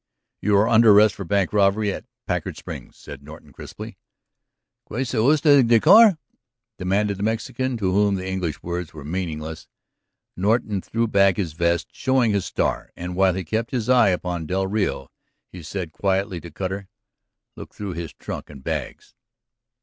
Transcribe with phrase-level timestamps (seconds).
[0.41, 3.99] "You are under arrest for the bank robbery at Packard Springs," said Norton crisply.
[4.89, 6.17] "Que quiere usted decir?"
[6.79, 9.67] demanded the Mexican, to whom the English words were meaningless.
[10.35, 12.89] Norton threw back his vest, showing his star.
[12.95, 15.11] And while he kept his eye upon del Rio
[15.51, 16.87] he said quietly to Cutter:
[17.55, 19.13] "Look through his trunk and bags."